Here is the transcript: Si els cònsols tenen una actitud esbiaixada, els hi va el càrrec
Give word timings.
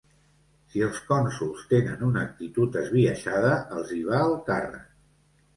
Si 0.71 0.79
els 0.85 1.01
cònsols 1.09 1.67
tenen 1.75 2.01
una 2.09 2.23
actitud 2.29 2.79
esbiaixada, 2.83 3.55
els 3.77 3.93
hi 3.99 4.03
va 4.11 4.27
el 4.31 4.39
càrrec 4.49 4.93